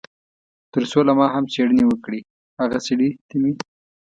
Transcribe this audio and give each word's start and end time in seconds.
تر 0.73 0.83
څو 0.91 0.99
له 1.07 1.13
ما 1.19 1.27
هم 1.35 1.45
څېړنې 1.53 1.83
وکړي، 1.87 2.21
هغه 2.59 2.77
سړي 2.87 3.09
ته 3.27 3.35
مې. 3.41 3.51